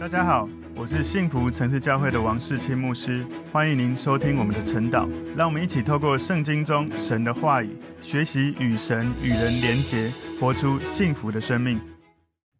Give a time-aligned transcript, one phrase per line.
[0.00, 5.08] 大家好，我是幸福城市教会的王世清牧师，欢迎您收听我们的晨祷。
[5.36, 11.80] 让我们一起透过圣经中神的话语，学习与神与人连结，活出幸福的生命。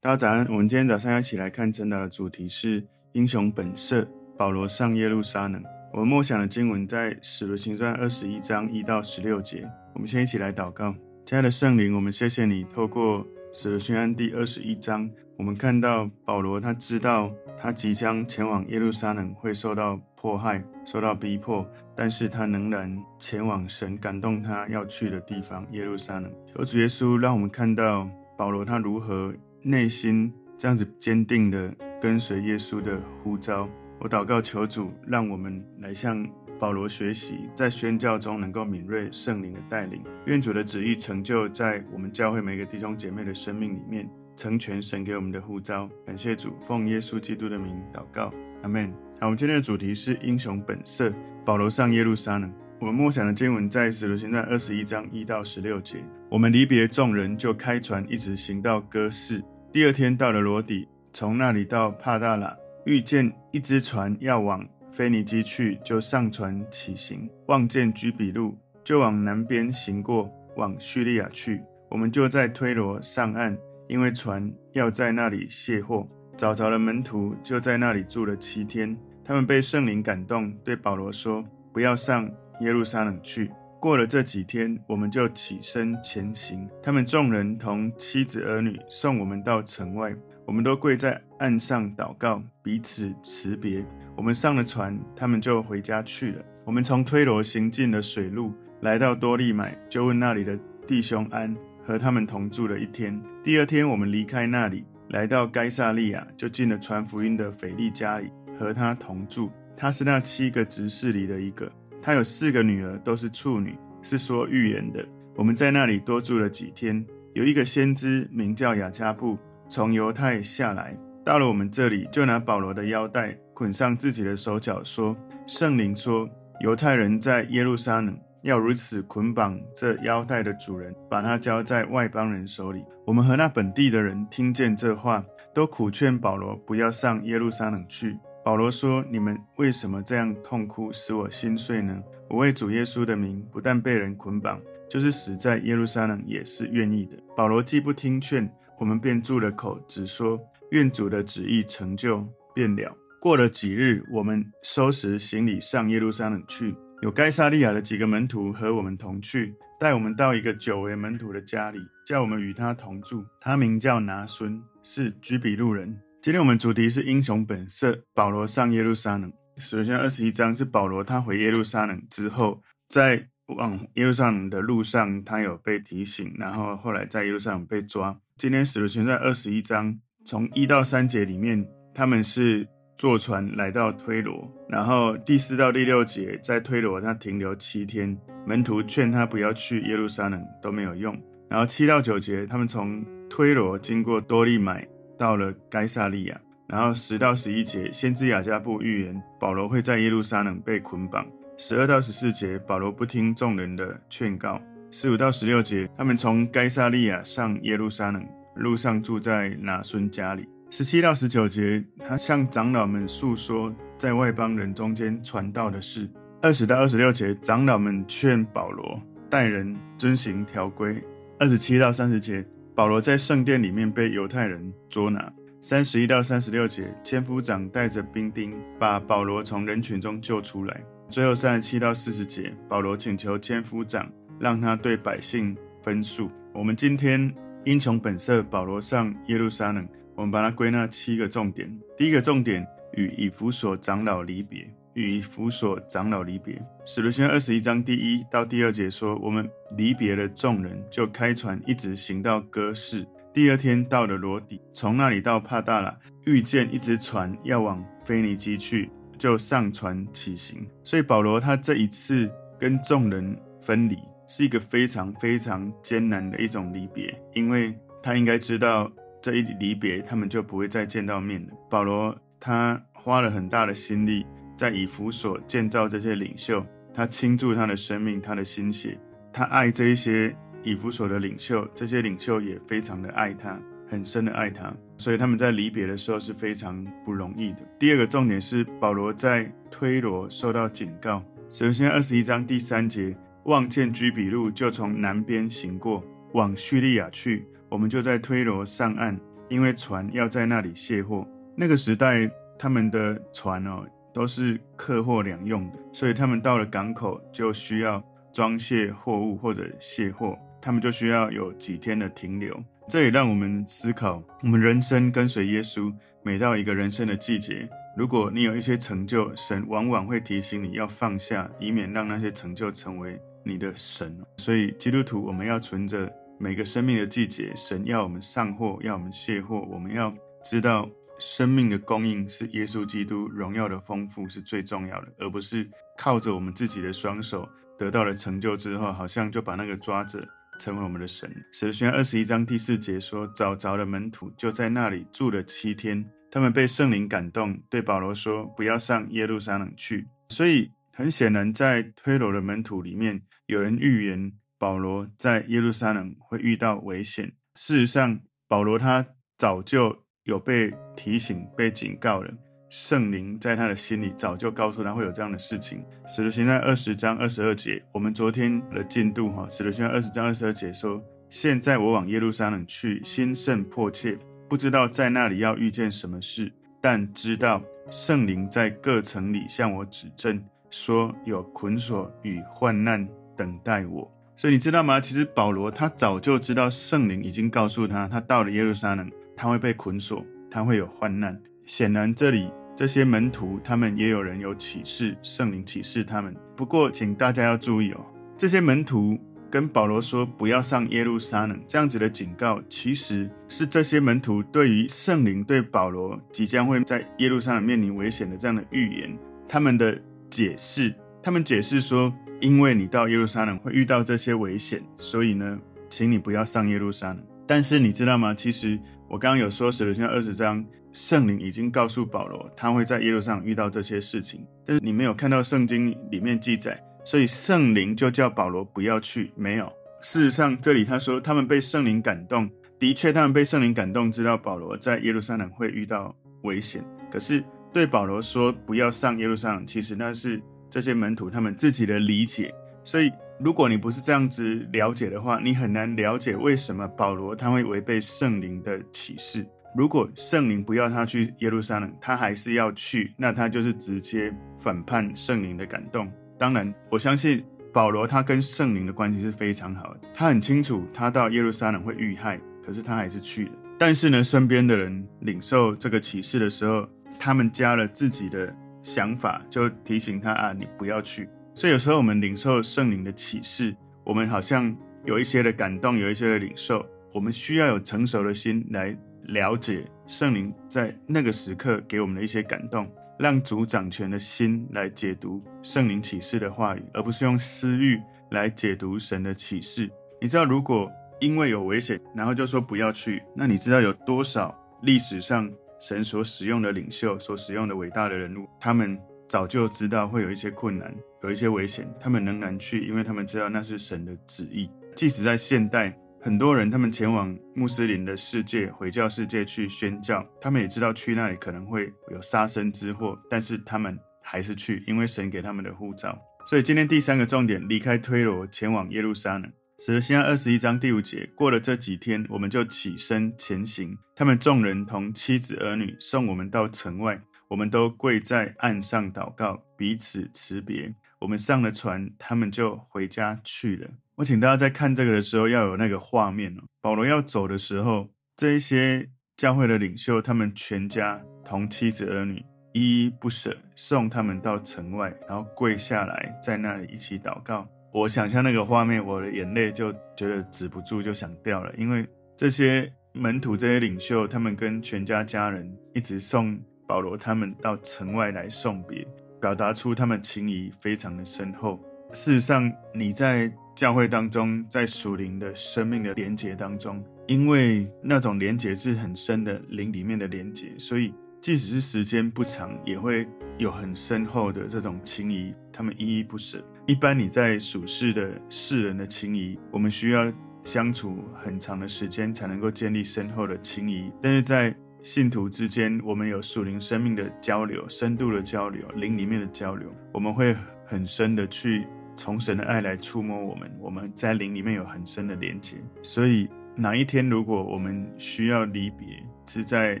[0.00, 4.08] 大家早安，我们今天早上要一起来看晨祷的主题是英雄本色。
[4.38, 5.62] 保罗上耶路撒冷。
[5.92, 9.68] 我们默想的经文在使徒行传二十一章一到十六节。
[9.94, 10.94] 我们先一起来祷告，
[11.26, 13.26] 亲爱的圣灵，我们谢谢你，透过
[13.58, 15.08] 使徒行传第二十一章。
[15.38, 26.30] 我们看到保罗，他知道他即将前往耶路撒冷会受到迫害、受到逼迫，但是他仍然前往神感动他要去的地方——耶路撒冷。
[26.54, 28.06] 求主耶稣让我们看到
[28.36, 29.32] 保罗他如何
[29.62, 33.66] 内心这样子坚定的跟随耶稣的呼召。
[34.00, 36.22] 我祷告求主，让我们来向
[36.58, 40.02] 保罗学习，在宣教中能够敏锐圣灵的带领。
[40.26, 44.08] 愿主的旨意成就在我们教会每个弟兄姐妹的生命里面。
[44.38, 48.30] 成全神给我们的呼召，感谢主，奉耶稣基督的名祷告，
[48.62, 48.92] 阿门。
[49.18, 51.10] 好，我们今天的主题是英雄本色。
[51.42, 52.52] 保罗上耶路撒冷。
[52.78, 56.04] 我们默想的经文在使徒行传二十一章一到十六节。
[56.28, 59.42] 我们离别众人，就开船，一直行到哥市。
[59.72, 64.62] 第二天到了罗底，从那里到帕大拉，遇见一只船要往
[64.96, 67.28] 腓尼基去，就上船起行。
[67.48, 71.60] 望见居比路，就往南边行过，往叙利亚去。
[71.90, 73.54] 我们就在推罗上岸。
[73.88, 78.96] 因为船要在那里卸货，找着了门徒，就在那里住了七天。
[79.22, 82.28] 他们被圣灵感动，对保罗说：“不要上
[82.60, 86.68] 耶路撒冷去。”过了这几天，我们就起身前行。
[86.82, 90.12] 他们众人同妻子儿女送我们到城外，
[90.44, 93.84] 我们都跪在岸上祷告，彼此辞别。
[94.16, 96.42] 我们上了船，他们就回家去了。
[96.64, 101.54] 我们从推罗行进了水路，来到多利买，就问那里的弟兄安。
[101.86, 103.16] 和他们同住了一天。
[103.44, 108.28] 第二天，我们离开那里，来到该撒利亚，就进了传福音的腓力家里，
[108.58, 109.52] 和他同住。
[109.76, 111.70] 他是那七个执事里的一个。
[112.02, 115.06] 他有四个女儿，都是处女，是说预言的。
[115.36, 117.06] 我们在那里多住了几天。
[117.34, 119.38] 有一个先知名叫雅加布，
[119.68, 120.92] 从犹太下来，
[121.24, 125.16] 到了我们这里，就拿保罗的腰带捆上自己的手脚，说
[125.48, 126.28] ：“圣灵说，
[126.60, 132.84] 犹太人在耶路撒冷。”要如此捆绑这腰带的主人，把他交在外邦人手里。
[133.04, 135.24] 我们和那本地的人听见这话，
[135.54, 138.16] 都苦劝保罗不要上耶路撒冷去。
[138.44, 142.00] 保罗说：“你们为什么这样痛哭，使我心碎呢？
[142.28, 150.38] 我为主耶稣的名，不但被人捆绑，就是死在耶路撒冷也是愿意的。”保罗既不听劝，我们便住了口，只说
[150.70, 152.24] ：“愿主的旨意成就
[152.54, 156.74] 便了。”过了几日，我们收拾行李上耶路撒冷去。
[157.02, 163.24] 有该撒利亚的几个门徒和我们同去，带我们到一个久为门徒的家里，叫我们与他同住。
[163.40, 165.98] 他名叫拿孙，是居比路人。
[166.22, 167.98] 今天我们主题是英雄本色。
[168.14, 169.32] 保罗上耶路撒冷。
[169.58, 178.18] 首先二十一章是保罗他回耶路撒冷之后，在往耶路撒冷的路上，他有被提醒，然后后来在耶路撒冷被抓。
[178.38, 182.66] 今天使徒行传在二十一章从一到三节里面，他们是。
[182.96, 191.14] 坐船来到推罗，然后第四到第六节在推罗他停留七天，门徒劝他不要去耶路撒冷都没有用。
[191.48, 194.86] 然后七到九节他们从推罗经过多利买
[195.18, 201.26] 到了该撒利亚，然后十到十一节先知雅加布预言保罗会在耶路撒冷被捆绑。
[201.58, 204.60] 十二到十四节保罗不听众人的劝告。
[204.90, 210.48] 十五到十六节他们从该撒利亚上耶路撒冷，路上住在拿孙家里。
[210.76, 216.06] 十七到十九节，他向长老们述说在外邦人中间传道的事。
[216.42, 219.00] 二十到二十六节，长老们劝保罗
[219.30, 221.02] 待人遵行条规。
[221.38, 225.32] 二十七到三十节，保罗在圣殿里面被犹太人捉拿。
[225.62, 230.78] 三十一到三十六节，千夫长带着兵丁把保罗从人群中救出来。
[231.08, 234.06] 最后三十七到四十节，保罗请求千夫长
[234.38, 236.30] 让他对百姓分诉。
[236.52, 239.88] 我们今天英雄本色，保罗上耶路撒冷。
[240.16, 241.70] 我们把它归纳七个重点。
[241.96, 244.68] 第一个重点，与以弗所长老离别。
[244.94, 246.58] 与以弗所长老离别。
[246.86, 249.46] 使徒行二十一章第一到第二节说，我们
[249.76, 253.06] 离别了众人，就开船一直行到哥市。
[253.34, 255.94] 第二天到了罗底，从那里到帕大拉，
[256.24, 260.66] 遇见一只船要往腓尼基去，就上船起行。
[260.82, 268.90] 所以保罗他这一次跟众人分离，是一个非常非常艰难的一种离别，因为他应该知道。
[269.26, 271.52] 这一离别，他们就不会再见到面了。
[271.68, 274.24] 保罗他花了很大的心力，
[274.54, 276.64] 在以弗所建造这些领袖，
[276.94, 278.96] 他倾注他的生命，他的心血，
[279.32, 280.32] 他爱这一些
[280.62, 284.72] 以弗所的领袖，这些领袖也非常的爱他，很深的爱他。
[284.96, 287.58] 所以他们在离别的时候是非常不容易的。
[287.80, 291.20] 第二个重点是保罗在推罗受到警告。
[291.50, 293.12] 首先，二十一章第三节，
[293.46, 296.00] 望见居比路，就从南边行过，
[296.34, 297.44] 往叙利亚去。
[297.68, 299.18] 我们就在推罗上岸，
[299.48, 301.26] 因为船要在那里卸货。
[301.56, 308.02] 那个时代，他们的船哦都是客货两用的，所以他们到了港口就需要
[308.32, 312.56] 装卸货物或者卸货，他们就需要有几天的停留。
[312.88, 315.92] 这也让我们思考，我们人生跟随耶稣，
[316.22, 324.16] 每到一个人生的季节，如果你有一些成就，神往往会提醒你要放下，以免让那些成就成为你的神。
[324.36, 330.88] 所以基督徒，我们要存着每个生命的季节，神要我们上货，要我们卸货，我们要知道
[331.18, 337.48] 生命的供应是耶稣基督荣耀的丰富是最重要的，而不是靠着我们自己的双手
[337.78, 340.26] 得到了成就之后，好像就把那个抓着。
[340.58, 341.30] 成为我们的神。
[341.52, 346.02] 使徒行二十一章第四节说，找着了门徒，就在那里住了七天。
[346.30, 354.32] 他们被圣灵感动，对保罗说：“不要上耶路撒冷去。”所以很显然，在推罗的门徒里面，有人预言
[354.66, 357.32] 保罗在耶路撒冷会遇到危险。
[357.54, 358.18] 事实上，
[358.48, 362.28] 保罗他早就有被提醒、被警告了。
[362.68, 365.84] 圣灵在他的心里早就告诉他会有这样的事情。
[366.08, 374.18] 使徒行传二十章二十二节，我们昨天的进度哈，使徒行传二十章二十二节说：现在我往耶路撒冷去，心甚迫切，
[374.48, 384.12] 不知道在那里要遇见什么事，但知道圣灵在各城里向我指证，说有捆锁与患难等待我。
[384.36, 385.00] 所以你知道吗？
[385.00, 391.40] 其实保罗他早就知道圣灵已经告诉他，他到了耶路撒冷，他会被捆锁，他会有患难。
[391.64, 396.36] 显然，这里这些门徒，他们也有人有启示，圣灵启示他们。
[396.54, 398.00] 不过，请大家要注意哦，
[398.36, 399.18] 这些门徒
[399.50, 409.18] 跟保罗说不要上耶路撒冷，这样子的警告，其实是这些门徒对于圣灵对保罗即将会在耶路撒冷面临危险的这样的预言，
[409.48, 409.98] 他们的
[410.28, 410.94] 解释。
[411.22, 417.22] 他们解释说，因为你到耶路撒冷会遇到这些危险，所以呢，请你不要上耶路撒冷。
[417.46, 418.34] 但是你知道吗？
[418.34, 418.78] 其实
[419.08, 420.64] 我刚刚有说，使徒行二十章。
[420.92, 429.30] 圣灵已经告诉保罗，他会在耶路上遇到这些事情，但是你没有看到圣经里面记载，所以圣灵就叫保罗不要去。
[429.36, 432.48] 没有，事实上这里他说他们被圣灵感动，
[432.78, 436.82] 的确他们被圣灵感动，知道保罗在耶路撒冷会遇到危险。
[437.10, 437.44] 可是
[437.74, 440.40] 对保罗说不要上耶路撒冷，其实那是
[440.76, 442.54] 这些门徒他们自己的理解。
[442.84, 449.46] 所以如果你不是这样子了解的话，你很难了解为什么保罗他会违背圣灵的启示。
[449.74, 456.12] 如果圣灵不要他去耶路撒冷，他还是要去，那他就是直接反叛圣灵的感动。
[456.38, 463.52] 当然，我相信保罗他跟圣灵的关系是非常好的，他很清楚他到耶路撒冷会遇害，可是他还是去了。
[463.78, 466.86] 但是呢，身边的人领受这个启示的时候，
[467.18, 468.54] 他们加了自己的
[468.86, 471.28] 想法，就提醒他啊，你不要去。
[471.56, 473.74] 所以有时候我们领受圣灵的启示，
[474.04, 474.72] 我们好像
[475.04, 478.96] 有一些的感动，有一些的领受，我们需要有成熟的心来。
[479.30, 482.88] 了解圣灵在那个时刻给我们的一些感动，
[483.18, 488.00] 让主掌权的心来解读圣灵启示的话语，而不是用私欲
[488.30, 489.90] 来解读神的启示。
[490.20, 495.50] 你知道，如果因为有危险，然后就说不要去，那你知道有多少历史上
[495.80, 498.98] 神所使用的领袖、所使用的伟大的人物，他们
[499.28, 504.70] 早就知道会有一些困难、有一些危险，他们仍然去，因为他们知道那是神的旨意。
[504.94, 505.96] 即使在现代。
[506.18, 516.18] 很多人他们前往穆斯林的世界、回教世界去宣教，他们也知道去那里可能会有杀身之祸，但是他们还是去，因为神给他们的护照。
[516.44, 519.52] 所以今天第三个重点，离开推罗前往耶路撒冷。
[519.78, 523.94] 使徒行传二十一章第五节，过了这几天，我们就起身前行。
[524.14, 530.94] 他们众人同妻子儿女送我们到城外，我们都跪在岸上祷告，彼此辞别。
[531.20, 533.90] 我们上了船，他们就回家去了。
[534.14, 536.62] 我请大家在看这个的时候要有那个画面哦。
[536.80, 539.06] 保罗要走的时候，这一些
[539.36, 542.42] 教会的领袖，他们全家同妻子儿女
[542.72, 547.68] 依依不舍送他们到城外，然后跪下来在那里一起祷告。
[547.96, 551.72] 我想象那个画面，我的眼泪就觉得止不住，就想掉了。
[551.78, 559.02] 因为这些门徒、这些领袖，他们跟全家家人一直送保罗他们到城外来送别，
[559.40, 561.80] 表达出他们情谊非常的深厚。
[562.12, 563.50] 事实上，你在。
[563.74, 571.12] 教会当中，在属灵的生命的连结当中，因为那种连结是很深的灵里面的连结，所以
[571.42, 576.64] 即使是时间不长，也会有很深厚的这种情谊，他们依依不舍。
[576.86, 590.54] 一般你在属世的世人的情谊，我们需要相处很长的时间才能够建立深厚的情谊，但是在信徒之间，我们有属灵生命的交流、深度的交流、灵里面的交流，我们会
[590.86, 595.76] 很深的去从神的爱来触摸我们，我们在灵里面有很深的连接。
[596.04, 599.08] 所以哪一天如果我们需要离别，
[599.44, 600.00] 是在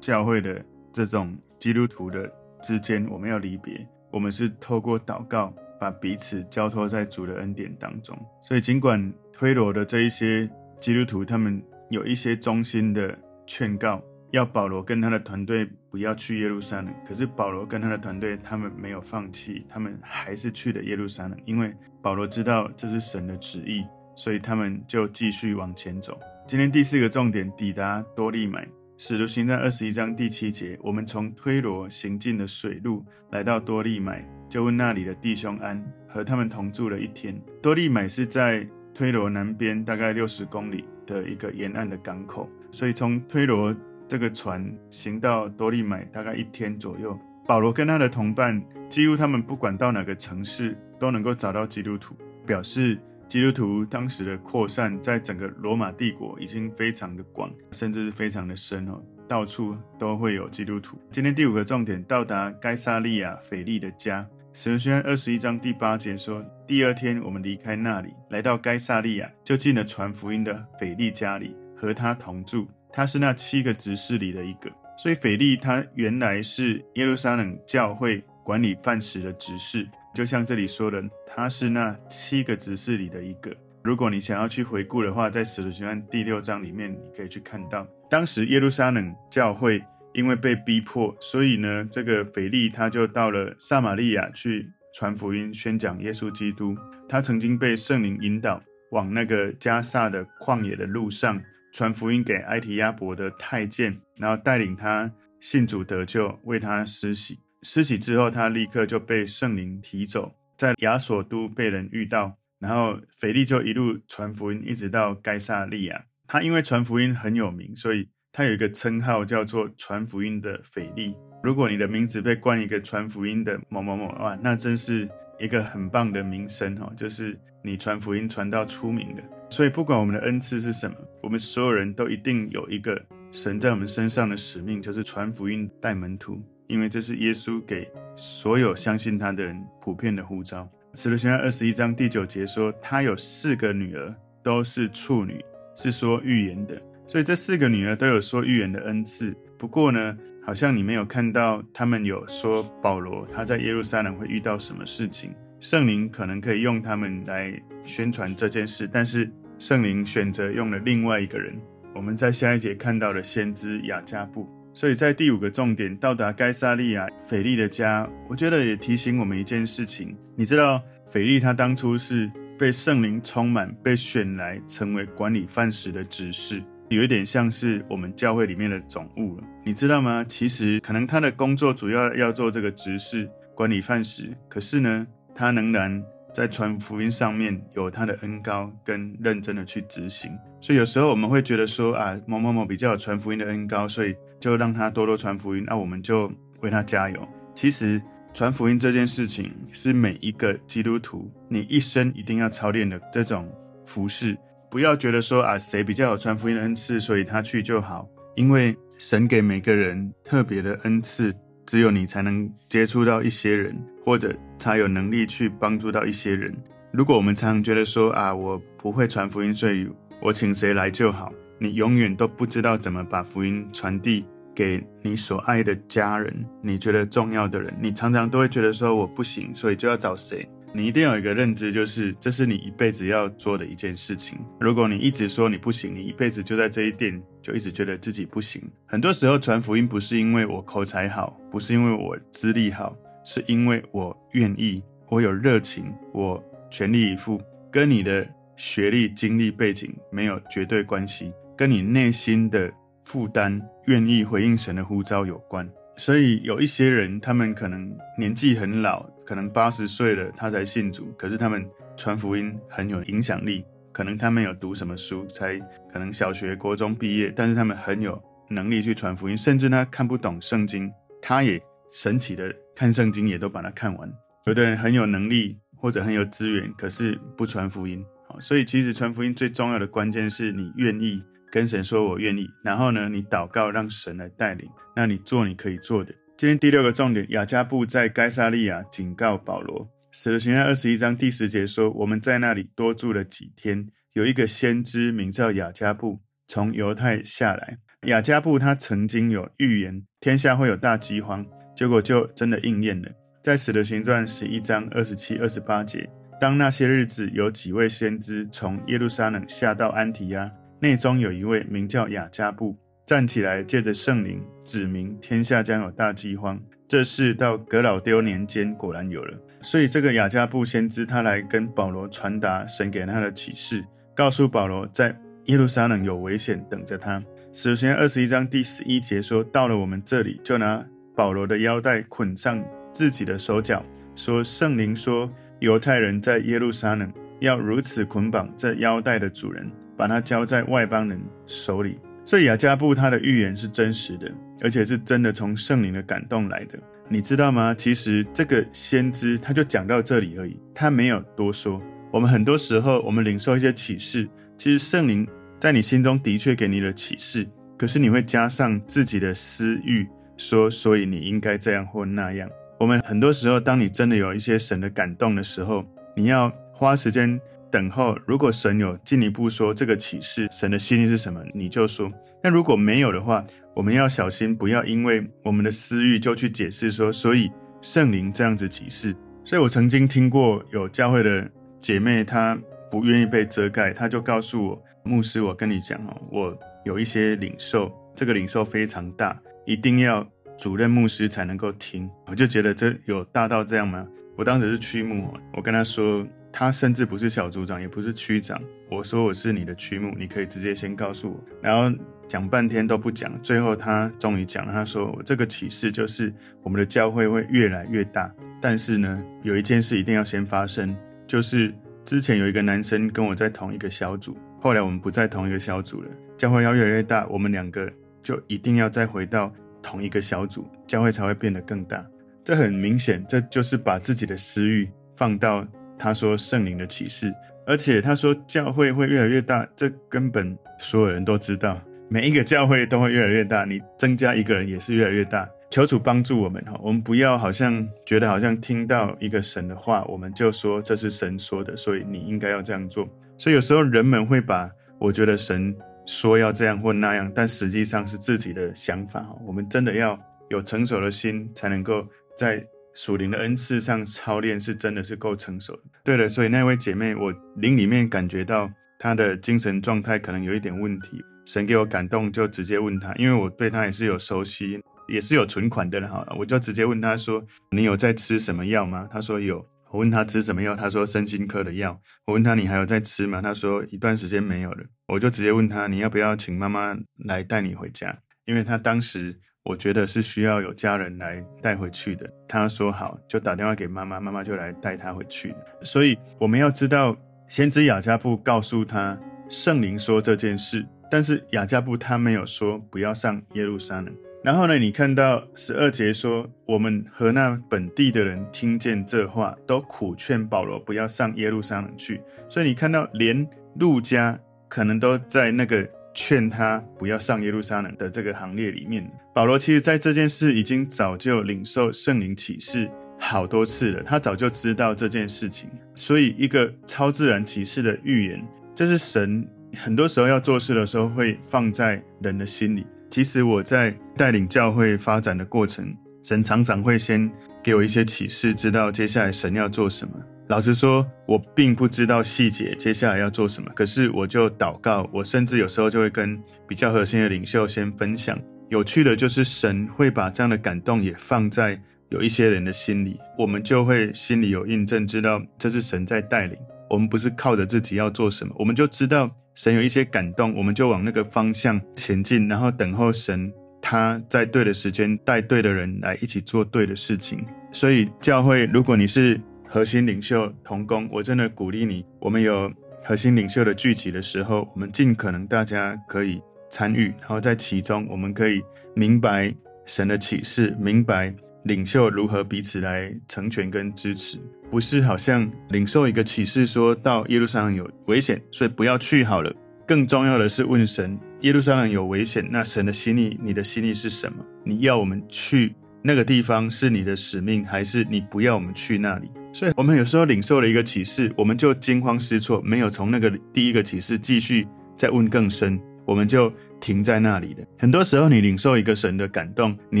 [0.00, 2.30] 教会的这种基督徒的
[2.62, 8.18] 之间，我们要离别，我们是透过祷告把彼此交托在主的恩典当中。
[8.42, 10.48] 所以尽管推罗的这一些
[10.80, 13.16] 基督徒，他们有一些忠心的
[13.46, 14.02] 劝告。
[14.30, 23.84] 要保罗跟他的团队不要去耶路撒冷，可是保罗跟他的团队，他们没有放弃，他们还是去了耶路撒冷，因为保罗知道这是神的旨意，
[24.16, 26.18] 所以他们就继续往前走。
[26.48, 28.66] 今天第四个重点，抵达多利买。
[28.98, 37.40] 使徒行传二十一章第七节，我们从推罗行进的水路来到多利买，就问那里的弟兄安，和他们同住了一天。
[37.62, 43.74] 多利买是在推罗南边大概六十公里的一个沿岸的港口，所以从推罗。
[44.06, 47.18] 这个船行到多利买大概一天左右。
[47.46, 52.14] 保罗跟他的同伴，几乎他们不管到哪个城市，都能够找到基督徒，
[52.46, 60.98] 表示基督徒当时的扩散在整个罗马帝国已经非常的广，甚至是非常的深哦，到处都会有基督徒。
[61.10, 64.24] 今天第五个重点，到达该撒利亚腓利的家。
[64.56, 72.64] 使徒行传二十一章第八节说，第二天我们离开那里，来到该撒利亚，就进了传福音的腓利家里，和他同住。
[72.92, 83.52] 他是那七个执事里的一个，所以腓利他原来是耶路撒冷教会管理饭食的执事，就像这里说的，他是那七个执事里的一个。
[83.82, 89.82] 如果你想要去回顾的话，在使徒行传第六章里面，你可以去看到，当时耶路撒冷教会
[90.14, 96.74] 因为被逼迫，所以呢，这个腓利他就到了撒玛利亚去传福音、宣讲耶稣基督。
[97.08, 101.38] 他曾经被圣灵引导往那个加萨的旷野的路上。
[101.72, 107.36] 传福音给埃提亚伯的太监，然后带领他信主得救，为他施洗。
[107.62, 116.04] 施洗之后，他立刻就被圣灵提走，在亚索都被人遇到，然后腓利就一路传福音，一直到该撒利亚。
[116.28, 121.16] 他因为传福音很有名，所以他有一个称号叫做传福音的腓利。
[121.40, 129.22] 如果你的名字被冠一个传福音的某某某，哇，那真是一个很棒的名声哦，就是你传福音传到出名的。
[129.48, 133.00] 所以，不管我们的恩赐是什么，我们所有人都一定有一个
[133.30, 136.42] 神在我们身上的使命，就是传福音、带门徒。
[136.66, 140.68] 因为这是耶稣给所有相信他的人普遍的呼召。
[140.94, 144.12] 使徒行传二十一章第九节说，他有四个女儿，
[144.42, 145.44] 都是处女，
[145.76, 146.82] 是说预言的。
[147.06, 149.34] 所以这四个女儿都有说预言的恩赐。
[149.58, 155.34] 不过呢，好像你没有看到他们有说保罗他在耶路撒冷会遇到什么事情。
[155.60, 159.30] 圣灵可能可以用他们来宣传这件事，但是。
[159.60, 161.56] 圣灵选择用了另外一个人，
[161.94, 164.46] 我们在下一节看到的先知雅加布。
[164.74, 170.14] 所以在第五个重点，到达该撒利亚腓利的家，我觉得也提醒我们一件事情。
[170.34, 179.44] 你知道，腓利他当初是被圣灵充满，被选来成为管理饭食的执事，有一点像是我们教会里面的总务了。
[179.64, 180.24] 你知道吗？
[180.28, 186.04] 其实可能他的工作主要要做这个执事，管理饭食，可是呢，他仍然。
[186.34, 196.28] 在传福音上面有他的恩高跟认真的去执行，所以有时候我们会觉得说啊，某某某比较有传福音的恩高，所以就让他多多传福音，那、我们就
[196.60, 197.28] 为他加油。
[197.54, 203.48] 其实传福音这件事情是每一个基督徒你一生一定要操练的这种
[203.84, 204.36] 服事，
[204.74, 211.32] 不要觉得说啊，谁比较有传福音的恩赐，所以他去就好，因为神给每个人特别的恩赐。
[211.64, 213.72] 只有你才能接触到一些人，
[214.04, 216.52] 或者才有能力去帮助到一些人。
[216.92, 219.88] 如果我们常常觉得说啊，我不会传福音，所以
[220.20, 227.72] 我请谁来就好，你永远都不知道怎么把福音传递给你所爱的家人，你觉得重要的人。
[227.80, 230.44] 你常常都会觉得说我不行，所以就要找谁。
[230.76, 234.40] 你一定有一个认知，就是这是你一辈子要做的一件事情。
[234.58, 238.60] 如果你一直说你不行，你一辈子就在这一点就一直觉得自己不行。
[238.84, 247.40] 很多时候传福音不是因为我口才好，不是因为我资历好，是因为我愿意，我有热情，我全力以赴。
[247.70, 252.72] 跟你的学历、经历、背景没有绝对关系，跟你内心的
[253.04, 255.68] 负担、愿意回应神的呼召有关。
[255.96, 261.12] 所以有一些人，他们可能年纪很老，可能八十岁了，他才信主。
[261.18, 265.58] 可是他们传福音很有影响力，可能他们有读什么书，才
[265.92, 269.36] 可能小学、国中毕业，但是他们很有能力去传福音。
[269.36, 274.12] 甚至他看不懂圣经，他也神奇的看圣经，也都把它看完。
[274.46, 278.04] 有的人很有能力或者很有资源，可是不传福音。
[278.28, 286.12] 好，所以其实传福音最重要的关键是你愿意跟神说我愿意，然后呢，你祷告让神来带领，那你做你可以做的。
[286.36, 289.88] 今天第六个重点，雅加布在该撒利亚警告保罗。
[290.10, 297.78] 使徒行传二十一章第十节说，我们在那里多住了几天，有一个先知名叫雅加布，从犹太下来。
[298.06, 303.08] 雅加布他曾经有预言天下会有大饥荒，结果就真的应验了。
[303.40, 306.08] 在使徒行传十一章二十七、二十八节，
[306.40, 310.50] 当那些日子有几位先知从耶路撒冷下到安提亚，
[310.80, 312.76] 内中有一位名叫雅加布。
[313.04, 316.58] 站起来，借着圣灵指明天下将有大饥荒。
[316.88, 319.38] 这事到格老丢年间果然有了。
[319.60, 323.84] 所以这个亚加布先知他来跟保罗传达神给他的启示，
[324.14, 325.14] 告诉保罗在
[325.46, 327.22] 耶路撒冷有危险等着他。
[327.52, 330.84] 使徒行二十一章第十一节说：“到了我们这里，就拿
[331.14, 333.84] 保罗的腰带捆上自己的手脚，
[334.16, 335.30] 说圣灵说
[335.60, 344.30] 犹太人在耶路撒冷要如此捆绑这腰带的主人，把他交在外邦人手里。”所以亚加布他的预言是真实的，
[344.62, 346.78] 而且是真的从圣灵的感动来的，
[347.08, 347.74] 你知道吗？
[347.76, 351.80] 其实这个先知他就讲到这里而已，他没有多说。
[352.10, 355.26] 我们很多时候我们领受一些启示，其实圣灵
[355.58, 362.48] 在你心中的确给你了启示，可是你会加上自己的私欲，说所以你应该这样或那样。
[362.80, 365.84] 我们很多时候，当你真的有一些神的感动的时候，
[366.16, 367.40] 你要花时间。
[367.74, 372.08] 等候，如果神有进一步说这个启示，神的心意是什么，你就说。
[372.40, 377.50] 但如果没有的话，我们要小心，不要因为我们的私欲就去解释说，所以
[377.80, 379.12] 圣灵这样子启示。
[379.44, 381.50] 所以我曾经听过有教会的
[381.80, 382.56] 姐妹，她
[382.92, 390.24] 不愿意被遮盖，她就告诉我，牧师，我跟你讲哦，我有一些领受，这个领受非常大，一定要
[390.56, 392.08] 主任牧师才能够听。
[392.26, 394.06] 我就觉得这有大到这样吗？
[394.36, 396.24] 我当时是区牧，我跟她说。
[396.56, 398.62] 他甚至不是小组长，也不是区长。
[398.88, 401.44] 我说我是你的区牧，你可以直接先告诉我。
[401.60, 401.92] 然后
[402.28, 404.72] 讲半天都不讲，最后他终于讲了。
[404.72, 406.32] 他说：“我这个启示就是
[406.62, 416.08] 我们的教会会越来越大，但是呢，有一件事一定要先发生，就是之前有一个男生跟我在同一个小组，后来我们不在同一个小组了。
[416.38, 422.06] 教会要越来越大，我们两个就一定要再回到同一个小组，教会才会变得更大。
[422.44, 425.66] 这很明显，这就是把自己的私欲放到。”
[425.98, 427.32] 他说圣灵的启示，
[427.66, 435.48] 而且他说教会会越来越大，这根本所有人都知道，每一个教会都会越来越大，你增加一个人也是越来越大。
[435.70, 443.08] 求主帮助我们哈，我们不要好像觉得好像听到一个神的话，我们就说这是神说的，所以你应该要这样做。
[443.38, 445.74] 所以有时候人们会把我觉得神
[446.06, 449.36] 说要这样或那样，但实际上是自己的想法哈。
[449.44, 452.64] 我们真的要有成熟的心，才能够在。
[452.94, 455.82] 属灵的恩赐上操练是真的是够成熟的。
[456.04, 461.20] 对了，所以那位姐妹，我灵里面感觉到她的精神状态可能有一点问题。
[461.44, 466.26] 神给我感动，就直接问她，因为我对她也是有熟悉，也是有存款的了哈。
[466.38, 469.66] 我就直接问她说：“你有在吃什么药吗？”她说有。
[469.90, 472.00] 我问她吃什么药，她说身心科的药。
[472.26, 473.42] 我问她你还有在吃吗？
[473.42, 474.84] 她说一段时间没有了。
[475.08, 478.16] 我就直接问她，你要不要请妈妈来带你回家？
[478.44, 479.40] 因为她当时。
[479.64, 482.30] 我觉得是需要有家人来带回去的。
[482.46, 485.54] 他说好，就打电话给妈妈，妈妈就来带他回去。
[485.82, 487.16] 所以我们要知道，
[487.48, 494.14] 先知亚加布告诉他圣灵说这件事，但是亚加布他没有说不要上耶路撒冷。
[494.42, 502.20] 然后呢，你看到十二节说，我们和那本地的人听见这话，都苦劝保罗不要上耶路撒冷去。
[502.50, 505.88] 所以你看到连路加可能都在那个。
[506.14, 515.68] 劝他不要上耶路撒冷的这个行列里面，保罗其实在这件事已经早就领受圣灵启示好多次了，他早就知道这件事情。
[515.94, 518.42] 所以，一个超自然启示的预言，
[518.74, 519.46] 这是神
[519.76, 522.86] 很多时候要做事的时候会放在人的心里。
[523.10, 527.30] 其实我在带领教会发展的过程，神常常会先
[527.62, 530.14] 给我一些启示，知道接下来神要做什么。
[530.48, 533.70] 老实说，我并不知道细节，接下来要做什么。
[533.74, 538.38] 可是我就祷告，我甚至有时候就会跟比较核心的领袖先分享。
[538.68, 541.80] 有趣的就是，神会把这样的感动也放在
[542.10, 546.58] 有一些人的心里，我们就会心里有印证，知道这是神在带领。
[546.90, 557.42] 我们不是靠着自己要做什么，我们就知道神有一些感动，我们就往那个方向前进，然后等候神他在对的时间带对的人来一起做对的事情。
[557.72, 559.40] 所以教会，如果你是
[559.74, 562.06] 核心领袖同工，我真的鼓励你。
[562.20, 568.62] 我们有核心领袖的聚集的时候，我们尽可能大家可以参与，然后在其中，我们可以
[568.94, 569.52] 明白
[569.84, 571.34] 神的启示，明白
[571.64, 574.38] 领袖如何彼此来成全跟支持。
[574.70, 579.52] 不是好像领受一个启示，说到耶路撒冷有危险，所以不要去好了。
[579.88, 584.38] 更重要的是问神耶路撒冷有危险，那神的心意，你的心意是什么？
[584.62, 589.28] 你要我们去那个地方是你的使命，还是你不要我们去那里？
[589.54, 597.64] 所以，我们有时候领受了一个启示，我们就惊慌失措，没有从那个第一个启示继续再问更深，我们就停在那里的。
[597.78, 600.00] 很多时候，你领受一个神的感动，你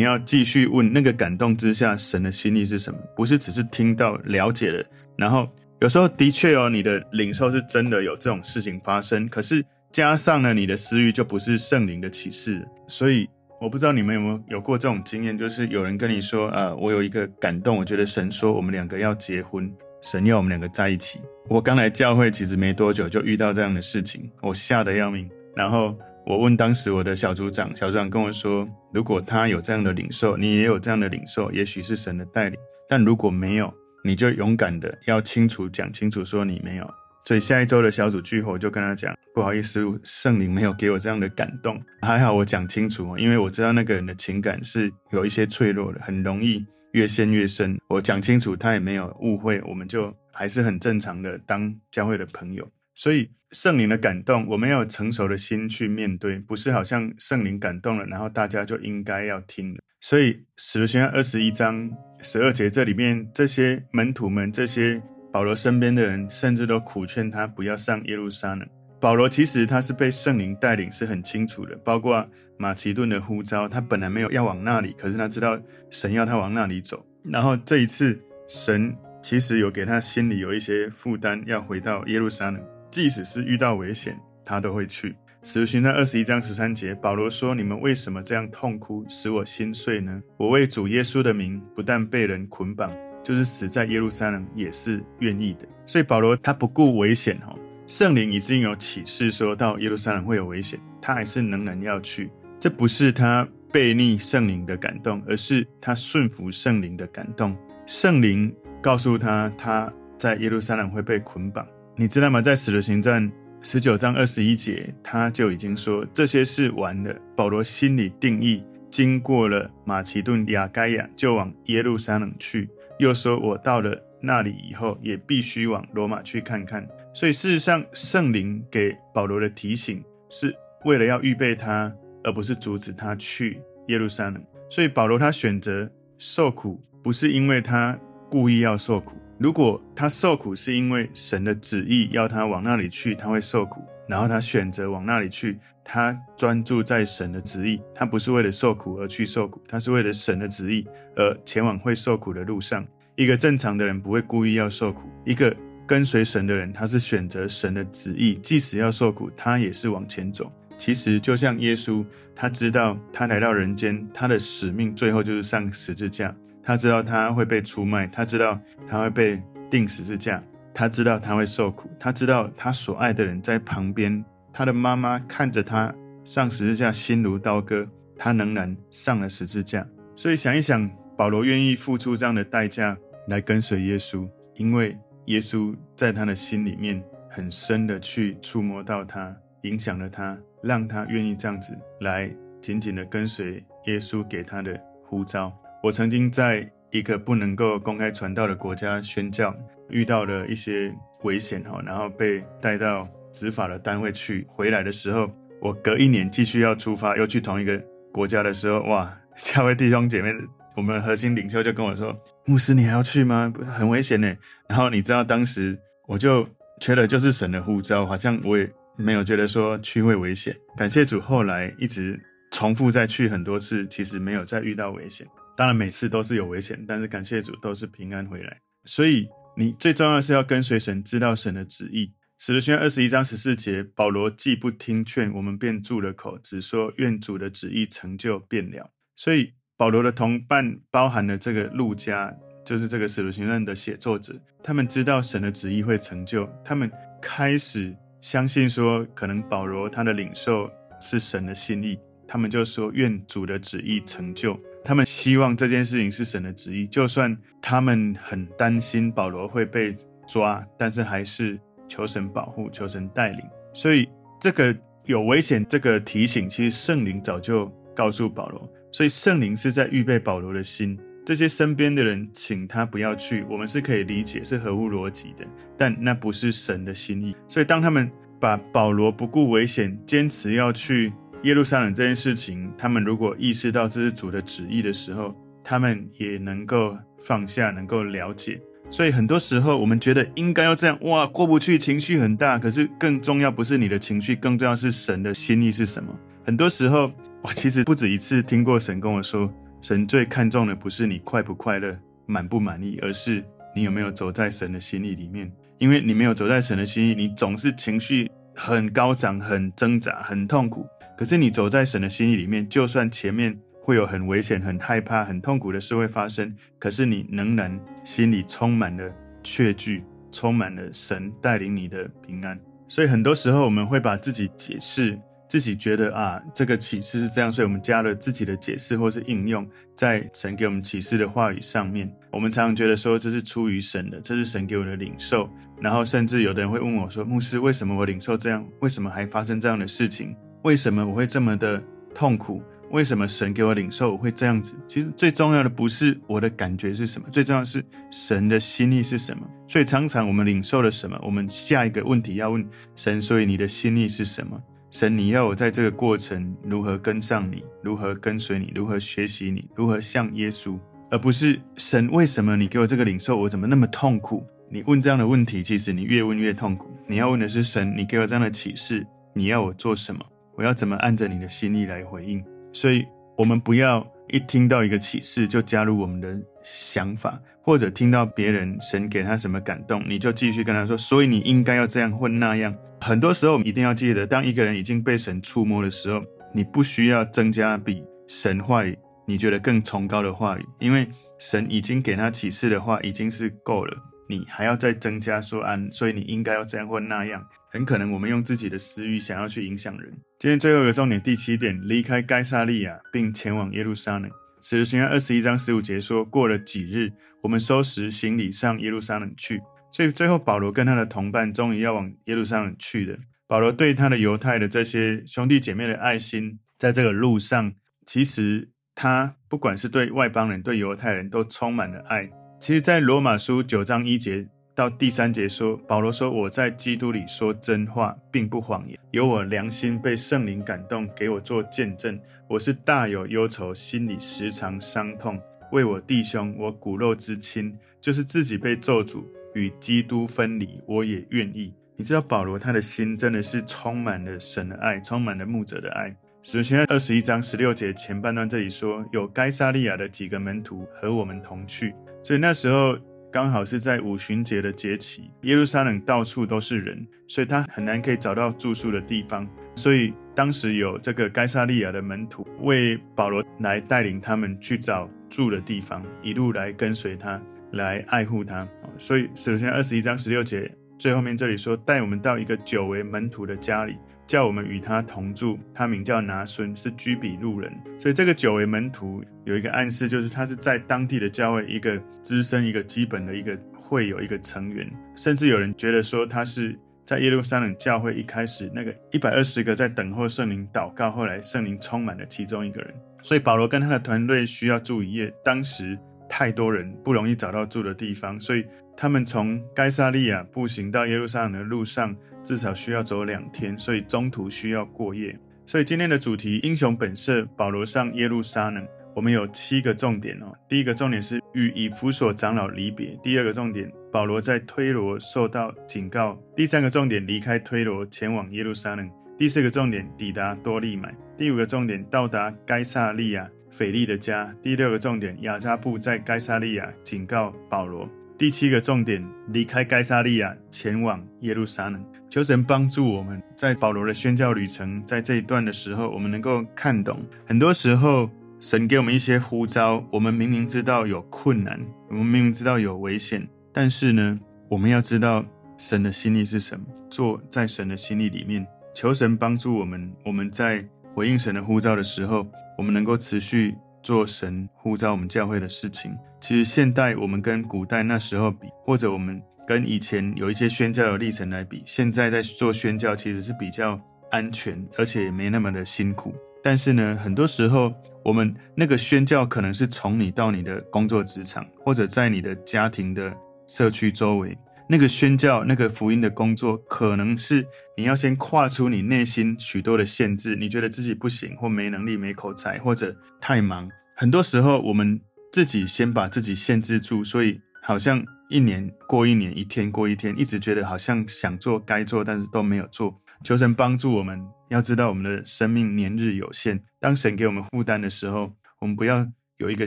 [0.00, 4.84] 要继续问那个感动之下神的心意是什么，不是只是听到了解了，
[5.16, 5.48] 然后
[5.80, 9.64] 有时候的确哦，你的领受是真的有这种事情发生，可是。
[9.92, 12.66] 加上了你的私欲，就不是圣灵的启示。
[12.88, 13.28] 所以
[13.60, 25.28] 我不知道你们有没有有过这种经验，就是有人跟你说：“、呃，我有一个感动，我觉得神说我们两个要结婚，神要我们两个在一起。”我刚来教会其实没多久就遇到这样的事情，我吓得要命。
[25.54, 32.58] 然后我问当时我的小组长，小组长跟我说：“如果他有这样的领受，你也有这样的领受，也许是神的带领。
[32.88, 36.94] 但如果没有，你就勇敢的要清楚讲清楚，说你没有。”
[37.26, 41.82] 所以下一周的小组聚会，我就跟他讲，不好意思，圣灵没有给我这样的感动。
[42.02, 47.78] 还好我讲清楚，因为我知道那个人的情感是有一些脆弱的，很容易越陷越深。
[47.88, 52.70] 我讲清楚，他也没有误会，我们就还是很正常的当教会的朋友。
[52.94, 59.74] 所以圣灵的感动，我们要有成熟的心去面对，不是好像圣灵感动了，然后大家就应该要听。
[59.98, 65.00] 所以使徒行传二十一章十二节这里面这些门徒们这些。
[65.34, 68.64] 保罗身边的人甚至都苦劝他不要上耶路撒冷。
[69.00, 71.76] 保罗其实他是被圣灵带领，是很清楚的。
[71.78, 72.24] 包括
[72.56, 77.04] 马其顿的呼召，他本来没有要往那里，可是他知道神要他往那里走。
[77.24, 78.16] 然后这一次，
[78.46, 85.16] 神其实有给他心里有一些负担，要回到耶路撒冷，即使是遇到危险，他都会去。
[85.42, 90.22] 使徒行传二十一章十三节，保罗说：“你们为什么这样痛哭，使我心碎呢？
[90.38, 92.90] 我为主耶稣的名，不但被人捆绑。”
[93.24, 97.56] 就是死在耶路撒冷也是愿意的，所以保罗他不顾危险哈，
[97.86, 102.30] 圣灵已经有启示说到耶路撒冷会有危险，他还是仍然要去。
[102.60, 107.56] 这不是他背逆圣灵的感动，而是他顺服圣灵的感动。
[107.86, 112.42] 圣灵告诉他他在耶路撒冷会被捆绑，你知道吗？
[112.42, 113.30] 在使徒行传
[113.62, 117.14] 十九章二十一节，他就已经说这些事完了。
[117.34, 122.68] 保罗心里定义，经过了马其顿、亚该亚，就往耶路撒冷去。
[122.98, 130.54] 又说：“我到了那里以后，也必须往罗马去看看。”所以，事实上，圣灵给保罗的提醒是
[130.84, 134.42] 为了要预备他，而不是阻止他去耶路撒冷。
[134.70, 137.98] 所以，保罗他选择受苦，不是因为他
[138.30, 139.16] 故意要受苦。
[139.38, 143.84] 如果他受苦是因为神的旨意要他往那里去，他会受苦。
[144.06, 150.86] 然后他选择往那里去，他专注在神的旨意，他不是为了受苦而去受苦，他是为了神的旨意
[151.16, 152.86] 而前往会受苦的路上。
[153.16, 155.54] 一个正常的人不会故意要受苦，一个
[155.86, 160.52] 跟随神的人，他是选择神的旨意，即使要受苦，他也是往前走。
[160.76, 169.40] 其实就像耶稣，他知道他来到人间，他的使命最后就是上十字架，他知道他会被出卖，他知道他会被
[169.70, 170.42] 钉十字架。
[170.74, 179.86] 他知道他会受苦，他知道他所爱的人在旁边，他的妈妈看着他上十字架，心如刀割，他仍然上了十字架。
[180.16, 182.96] 所以想一想，保罗愿意付出这样的代价
[183.28, 192.28] 来跟随耶稣，因为耶稣在他的心里面很深的去触摸到他，影响了他，让他愿意这样子来
[192.60, 195.52] 紧紧的跟随耶稣给他的呼召。
[195.82, 199.54] 我曾经在一个不能够公开传道的国家宣教。
[199.90, 200.90] 遇到了一些
[201.24, 204.46] 危险哈，然后被带到执法的单位去。
[204.48, 205.30] 回来的时候，
[205.60, 207.76] 我隔一年继续要出发，又去同一个
[208.10, 209.14] 国家的时候，哇！
[209.36, 210.32] 教会弟兄姐妹，
[210.74, 213.52] 我们核心领袖就跟我说：“牧师，你还要去吗？
[213.76, 214.34] 很危险呢。”
[214.68, 216.48] 然后你知道，当时我就
[216.80, 220.56] 觉得就是神的呼召，好像我也没有觉得说去会危险。
[220.76, 222.18] 感谢主，后来一直
[222.52, 225.26] 重复再去很多次，其实没有再遇到危险。
[225.56, 228.60] 当然每次都是有危险，但是感谢主都是平安回来。
[228.84, 229.28] 所以。
[229.56, 232.12] 你最重要是要跟随神，知道神的旨意。
[232.40, 238.90] 使徒行二十一章十四节，保罗既不听劝，我们便住了口，只说愿主的旨意成就便了。
[239.14, 242.34] 所以保罗的同伴包含了这个路加，
[242.66, 246.90] 就是这个使徒行传的写作者，他们知道神的旨意会成就，他们
[247.22, 250.68] 开始相信说，可能保罗他的领受
[251.00, 254.60] 是神的心意，他们就说愿主的旨意成就。
[254.84, 259.94] 他们希望这件事情是神的旨意，就算他们很担心保罗会被
[260.26, 263.40] 抓，但是还是求神保护，求神带领。
[263.72, 264.06] 所以
[264.38, 268.70] 这个有危险，这个提醒，其实圣灵早就告诉保罗。
[268.92, 270.98] 所以圣灵是在预备保罗的心。
[271.24, 275.46] 这些身边的人请他不要去，我们是可以理解，是合乎逻辑的，
[275.78, 277.34] 但那不是神的心意。
[277.48, 281.10] 所以当他们把保罗不顾危险，坚持要去
[281.44, 288.60] 耶路撒冷这件事情，他们如果意识到这是主的旨意的时候，他们也能够放下，能够了解。
[288.88, 292.58] 所以很多时候，我们觉得应该要这样，哇，过不去，情绪很大。
[292.58, 296.14] 可是更重要不是你的情绪，更重要是神的心意是什么。
[296.44, 297.10] 很多时候，
[297.42, 299.52] 我其实不止一次听过神跟我说，
[299.82, 303.44] 神最看重的不是你快不快乐、满不满意，而是
[303.76, 305.50] 你有没有走在神的心意里面。
[305.78, 310.86] 因为你没有走在神的心意，你总是情绪很高涨、很挣扎、很痛苦。
[311.16, 319.10] 可是你走在神的心意里面，就算前面会有很危险、很害怕、很痛苦的事会发生，可是你仍然心里充满了
[319.42, 322.58] 确据，充满了神带领你的平安。
[322.88, 325.18] 所以很多时候我们会把自己解释。
[325.46, 332.12] 自己觉得啊，这个启示是这样，所以我们加了自己的解释或是应用在神给我们启示的话语上面。
[332.32, 335.48] 我们常常觉得说，这是出于神的，这是神给我的领受。
[335.80, 338.66] 然后甚至有的人会问我说：“牧师，为什么我领受这样？
[338.80, 340.34] 为什么还发生这样的事情？
[340.64, 341.82] 为什么我会这么的
[342.14, 342.62] 痛苦？
[342.90, 349.46] 为什么神给我领受我会这样子？”其实最重要的不是我的感觉是什么，最重要是神的心意是什么。
[349.66, 354.60] 所以常常我们领受了什么，我们下一个问题要问神：所以你的心意是什么？
[354.90, 360.78] 神，你要我在这个过程如何跟上你，如何跟随你，如何学习你，如何像耶稣，
[361.10, 364.46] 而不是神，为什么你给我这个领受，我怎么那么痛苦？
[364.70, 366.90] 你问这样的问题，其实你越问越痛苦。
[367.08, 370.24] 你要问的是神，你给我这样的启示，你要我做什么？
[370.56, 372.44] 我要怎么按着你的心意来回应？
[372.72, 373.04] 所以，
[373.36, 374.06] 我们不要。
[374.28, 382.74] 一听到一个启示，就加入我们的想法，或者听到别人神给他什么感动，你就继续跟他说，所以你应该要这样或那样。
[383.02, 386.22] 很多时候，我们一定要记得，当一个人已经被神触摸的时候，
[386.54, 391.06] 你不需要增加比神话语你觉得更崇高的话语，因为
[391.38, 393.94] 神已经给他启示的话已经是够了。
[394.26, 400.08] 你还要再增加说啊，所以你应该要这样或那样，很可能我们用自己的私欲想要去影响人。
[400.38, 404.30] 今天最后一个重点，第七点，离开该撒利亚并前往耶路撒冷。
[404.62, 409.60] 使徒行传二十一章十五节说，过了几日，我们收拾行李上耶路撒冷去。
[409.90, 413.18] 所以最后保罗跟他的同伴终于要往耶路撒冷去了。
[413.48, 417.72] 保罗对他的犹太的这些兄弟姐妹的爱心，在这个路上，
[418.06, 422.30] 其实他不管是对外邦人、对犹太人都充满了爱。
[422.60, 432.18] 其实，在罗马书九章一节到第三节说，保罗说：“我在基督里说真话，并不谎言，有我良心被圣灵感动，给我做见证。
[432.48, 439.22] 我是大有忧愁，心里时常伤痛，为我弟兄，我骨肉之亲，就是自己被咒诅，
[439.54, 446.12] 与基督分离，我也愿意。”你知道，保罗他的心真的是充满了神的爱，充满了牧者的爱。
[446.42, 451.94] 使徒行二十一章十六节前半段这里说，有该撒利亚的几个门徒和我们同去。
[452.24, 452.98] 所以那时候
[453.34, 459.44] 刚好是在五旬节的节期，耶路撒冷到处都是人，所以他很难可以找到住宿的地方。
[459.74, 467.42] 所以当时有这个该撒利亚的门徒为保罗来带领他们去找住的地方，一路来跟随他，
[467.72, 468.68] 来爱护他。
[468.98, 473.96] 所以首先二十一章十六节最后面这里说，带我们到一个久为门徒的家里。
[474.26, 477.72] 叫我们与他同住，他名叫拿孙，是居比路人。
[477.98, 484.90] 所以这个久为门徒有一个暗示，就是他是在当地的教会一个资深、一个基本的一个会有一个成员。
[485.14, 492.94] 甚至有人觉得说，他是在耶路撒冷教会一开始那个一百二十个在等候圣灵祷告，后来圣灵充满了其中一个人。
[493.22, 498.64] 所以保罗跟他的团队需要住一夜，当时太多人不容易找到住的地方，所以
[498.96, 502.16] 他们从该撒利亚步行到耶路撒冷的路上。
[502.44, 505.36] 至少需要走两天，所以中途需要过夜。
[505.66, 508.86] 所以今天的主题：英雄本色，保罗上耶路撒冷。
[509.16, 510.52] 我们有七个重点哦。
[510.68, 519.06] 第一个重点是与以弗所长老离别；第二个重点，保罗在推罗受到警告；第三个重点，离开推罗前往耶路撒冷；
[519.38, 528.08] 第四个重点，抵达多利买；第五个重点，到达该撒利亚腓利的家；第六个重点，亚扎布在该撒利亚警告保罗。
[528.36, 532.04] 第七个重点，离开该撒利亚，前往耶路撒冷。
[532.34, 537.22] 求神帮助我们，在保罗的宣教旅程，在这一段的时候，我们能够看懂。
[537.46, 545.44] 很多时候，神给我们一些呼召，我们明明知道有困难，我们明明知道有危险，但是呢，我们要知道
[545.76, 548.66] 神的心意是什么，做在神的心意里面。
[548.96, 552.44] 求神帮助我们，我们在回应神的呼召的时候，
[552.76, 553.76] 我们能够持续。
[554.02, 564.00] 做神呼召我们教会的事情，其实现代我们跟古代那时候比，或者我们跟以前有一些宣教的历程来比，现在在做宣教其实是比较
[564.30, 566.34] 安全，而且也没那么的辛苦。
[566.62, 567.92] 但是呢，很多时候
[568.24, 573.34] 我们那个宣教可能是从你到你的工作职场，或者在你的家庭的
[573.66, 574.56] 社区周围，
[574.88, 583.88] 那个宣教、那个福音的工作，可能是你要先跨出你内心许多的限制，你觉得自己不行，或没能力、没口才，或者太忙。
[584.16, 585.20] 很多时候，我们
[585.52, 593.20] 自己先把自己限制住，所以好像一年过一年，一天过一天，一直觉得好像想做、该做，但是都没有做。
[593.42, 596.82] 求神帮助我们，要知道我们的生命年日有限。
[596.98, 599.86] 当神给我们负担的时候，我们不要有一个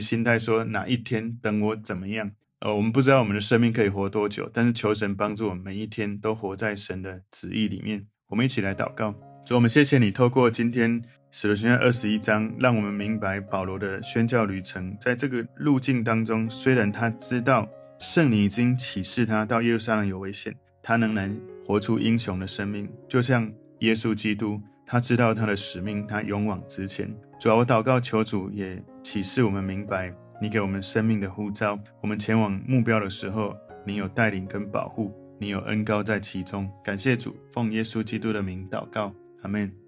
[0.00, 2.30] 心态说哪一天等我怎么样。
[2.60, 8.06] 呃，我们不知道我们的生命可以活多久，但是求神帮助我们每一天都活在神的旨意里面。
[8.28, 9.12] 我们一起来祷告，
[9.44, 14.96] 主，我们谢谢你透过今天使徒行传二十一章，让我们明白保罗的宣教旅程。
[15.00, 27.12] 在这个路径当中，虽然他知道圣灵已经启示他到耶路撒冷有危险，他仍然活出英雄的生命，就像耶稣基督，他知道他的使命，他勇往直前。
[27.40, 30.14] 主啊，我祷告求主也启示我们明白。
[30.40, 36.70] 你给我们生命的呼召，我们前往目标的时候，你有带领跟保护，你有恩膏在其中。
[36.84, 39.87] 感谢主，奉耶稣基督的名祷告，阿门。